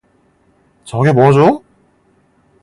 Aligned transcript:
저게 0.83 1.11
뭐죠? 1.13 1.63